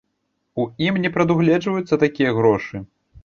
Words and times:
У 0.61 0.63
ім 0.87 0.95
не 1.03 1.11
прадугледжваюцца 1.17 2.01
такія 2.05 2.31
грошы. 2.39 2.83